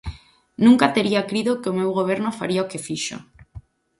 [0.65, 3.17] Nunca tería crido que o meu Goberno faría o que fixo.